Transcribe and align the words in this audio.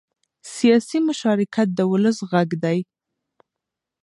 سیاسي 0.55 0.97
مشارکت 1.07 1.67
د 1.75 1.79
ولس 1.91 2.17
غږ 2.31 2.49
دی 2.63 2.79